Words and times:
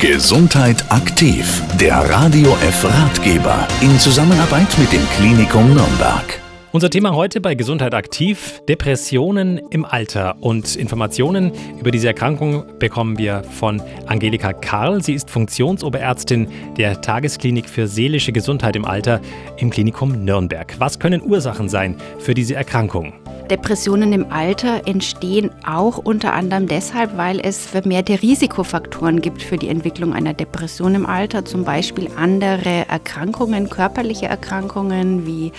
Gesundheit 0.00 0.82
aktiv, 0.90 1.62
der 1.78 1.96
Radio 2.08 2.52
F 2.62 2.86
Ratgeber 2.86 3.68
in 3.82 3.98
Zusammenarbeit 3.98 4.78
mit 4.78 4.90
dem 4.94 5.06
Klinikum 5.10 5.74
Nürnberg. 5.74 6.40
Unser 6.72 6.88
Thema 6.88 7.14
heute 7.14 7.42
bei 7.42 7.54
Gesundheit 7.54 7.92
aktiv, 7.92 8.62
Depressionen 8.66 9.58
im 9.68 9.84
Alter. 9.84 10.36
Und 10.40 10.74
Informationen 10.74 11.52
über 11.78 11.90
diese 11.90 12.06
Erkrankung 12.06 12.64
bekommen 12.78 13.18
wir 13.18 13.42
von 13.42 13.82
Angelika 14.06 14.54
Karl. 14.54 15.02
Sie 15.02 15.12
ist 15.12 15.28
Funktionsoberärztin 15.28 16.48
der 16.78 17.02
Tagesklinik 17.02 17.68
für 17.68 17.86
seelische 17.86 18.32
Gesundheit 18.32 18.76
im 18.76 18.86
Alter 18.86 19.20
im 19.58 19.68
Klinikum 19.68 20.24
Nürnberg. 20.24 20.76
Was 20.78 20.98
können 20.98 21.20
Ursachen 21.20 21.68
sein 21.68 21.96
für 22.18 22.32
diese 22.32 22.54
Erkrankung? 22.54 23.12
Depressionen 23.50 24.12
im 24.12 24.30
Alter 24.30 24.86
entstehen 24.86 25.50
auch 25.66 25.98
unter 25.98 26.34
anderem 26.34 26.68
deshalb, 26.68 27.16
weil 27.16 27.40
es 27.40 27.66
vermehrte 27.66 28.22
Risikofaktoren 28.22 29.20
gibt 29.20 29.42
für 29.42 29.56
die 29.56 29.68
Entwicklung 29.68 30.14
einer 30.14 30.34
Depression 30.34 30.94
im 30.94 31.04
Alter, 31.04 31.44
zum 31.44 31.64
Beispiel 31.64 32.08
andere 32.16 32.88
Erkrankungen, 32.88 33.68
körperliche 33.68 34.26
Erkrankungen 34.26 35.26
wie 35.26 35.50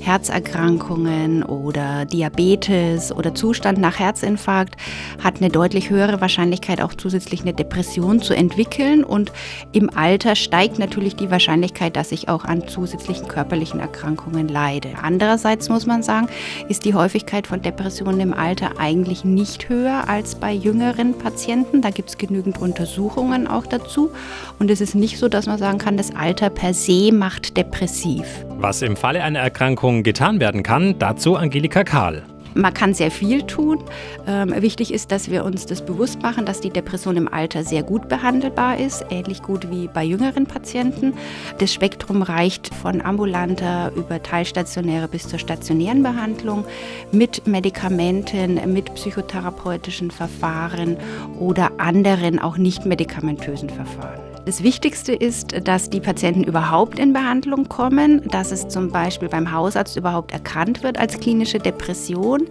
Herzerkrankungen 0.00 1.42
oder 1.42 2.06
Diabetes 2.06 3.12
oder 3.12 3.34
Zustand 3.34 3.78
nach 3.78 3.98
Herzinfarkt 3.98 4.76
hat 5.22 5.36
eine 5.36 5.50
deutlich 5.50 5.90
höhere 5.90 6.22
Wahrscheinlichkeit 6.22 6.80
auch 6.80 6.94
zusätzlich 6.94 7.42
eine 7.42 7.52
Depression 7.52 8.22
zu 8.22 8.34
entwickeln 8.34 9.04
und 9.04 9.32
im 9.72 9.94
Alter 9.94 10.34
steigt 10.34 10.78
natürlich 10.78 11.14
die 11.14 11.30
Wahrscheinlichkeit, 11.30 11.94
dass 11.96 12.10
ich 12.10 12.30
auch 12.30 12.46
an 12.46 12.66
zusätzlichen 12.68 13.28
körperlichen 13.28 13.80
Erkrankungen 13.80 14.48
leide. 14.48 14.90
Andererseits 15.02 15.68
muss 15.68 15.84
man 15.84 16.02
sagen, 16.02 16.28
ist 16.70 16.86
die 16.86 16.94
Häufigkeit 16.94 17.33
Häufigkeit 17.34 17.46
von 17.46 17.62
Depressionen 17.62 18.20
im 18.20 18.34
Alter 18.34 18.78
eigentlich 18.78 19.24
nicht 19.24 19.68
höher 19.68 20.08
als 20.08 20.36
bei 20.36 20.52
jüngeren 20.52 21.18
Patienten. 21.18 21.82
Da 21.82 21.90
gibt 21.90 22.10
es 22.10 22.18
genügend 22.18 22.60
Untersuchungen 22.60 23.46
auch 23.46 23.66
dazu. 23.66 24.10
Und 24.58 24.70
es 24.70 24.80
ist 24.80 24.94
nicht 24.94 25.18
so, 25.18 25.28
dass 25.28 25.46
man 25.46 25.58
sagen 25.58 25.78
kann, 25.78 25.96
das 25.96 26.14
Alter 26.14 26.50
per 26.50 26.74
se 26.74 27.12
macht 27.12 27.56
depressiv. 27.56 28.24
Was 28.58 28.82
im 28.82 28.96
Falle 28.96 29.22
einer 29.22 29.40
Erkrankung 29.40 30.02
getan 30.02 30.40
werden 30.40 30.62
kann, 30.62 30.98
dazu 30.98 31.36
Angelika 31.36 31.82
Kahl. 31.82 32.22
Man 32.54 32.72
kann 32.72 32.94
sehr 32.94 33.10
viel 33.10 33.42
tun. 33.42 33.80
Ähm, 34.26 34.54
wichtig 34.62 34.92
ist, 34.92 35.12
dass 35.12 35.30
wir 35.30 35.44
uns 35.44 35.66
das 35.66 35.84
bewusst 35.84 36.22
machen, 36.22 36.46
dass 36.46 36.60
die 36.60 36.70
Depression 36.70 37.16
im 37.16 37.32
Alter 37.32 37.64
sehr 37.64 37.82
gut 37.82 38.08
behandelbar 38.08 38.78
ist, 38.78 39.04
ähnlich 39.10 39.42
gut 39.42 39.70
wie 39.70 39.88
bei 39.88 40.04
jüngeren 40.04 40.46
Patienten. 40.46 41.14
Das 41.58 41.72
Spektrum 41.72 42.22
reicht 42.22 42.74
von 42.74 43.00
ambulanter 43.00 43.92
über 43.96 44.22
teilstationäre 44.22 45.08
bis 45.08 45.28
zur 45.28 45.38
stationären 45.38 46.02
Behandlung 46.02 46.64
mit 47.12 47.46
Medikamenten, 47.46 48.60
mit 48.72 48.94
psychotherapeutischen 48.94 50.10
Verfahren 50.10 50.96
oder 51.38 51.72
anderen 51.78 52.38
auch 52.38 52.56
nicht 52.56 52.86
medikamentösen 52.86 53.68
Verfahren. 53.70 54.33
Das 54.46 54.62
Wichtigste 54.62 55.14
ist, 55.14 55.66
dass 55.66 55.88
die 55.88 56.00
Patienten 56.00 56.44
überhaupt 56.44 56.98
in 56.98 57.14
Behandlung 57.14 57.66
kommen, 57.66 58.20
dass 58.28 58.52
es 58.52 58.68
zum 58.68 58.90
Beispiel 58.90 59.30
beim 59.30 59.50
Hausarzt 59.50 59.96
überhaupt 59.96 60.32
erkannt 60.32 60.82
wird 60.82 60.98
als 60.98 61.18
klinische 61.18 61.58
Depression, 61.58 62.42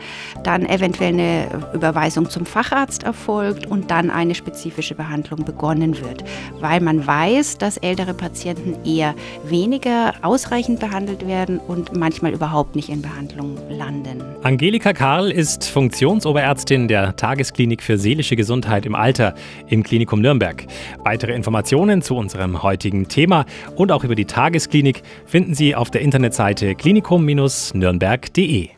dann 0.44 0.66
eventuell 0.66 1.14
eine 1.14 1.46
Überweisung 1.72 2.32
zum 2.32 2.48
Facharzt 2.48 3.04
erfolgt 3.04 3.68
und 3.68 3.92
dann 3.92 4.10
eine 4.10 4.34
spezifische 4.34 4.96
Behandlung 4.96 5.46
begonnen 5.46 5.96
wird, 6.02 6.24
weil 6.60 6.82
man 6.82 7.06
weiß, 7.06 7.60
dass 7.60 7.78
ältere 7.78 8.16
Patienten 8.16 8.76
eher 8.84 9.14
weniger 9.46 10.14
ausreichend 10.24 10.80
behandelt 10.80 11.28
werden 11.28 11.60
und 11.60 11.96
manchmal 11.96 12.34
überhaupt 12.34 12.76
nicht 12.76 12.90
in 12.90 13.04
Behandlung 13.04 13.56
landen. 13.70 14.24
Angelika 14.42 14.94
Karl 14.94 15.30
ist 15.30 15.70
Funktionsoberärztin 15.70 16.88
der 16.88 17.16
Tagesklinik 17.16 17.84
für 17.84 18.00
seelische 18.00 18.36
Gesundheit 18.36 18.88
im 18.88 18.96
Alter 18.96 19.36
im 19.68 19.84
Klinikum 19.84 20.22
Nürnberg. 20.22 20.66
Weitere 21.04 21.34
Informationen 21.34 21.83
Informationen 21.84 22.02
zu 22.02 22.16
unserem 22.16 22.64
heutigen 22.64 23.08
Thema 23.10 23.46
und 23.76 23.92
auch 23.92 24.04
über 24.04 24.16
die 24.16 24.26
Tagesklinik 24.26 25.04
finden 25.26 25.54
Sie 25.54 25.76
auf 25.76 25.92
der 25.92 26.02
Internetseite 26.02 26.76
klinikum-nürnberg.de. 26.76 28.70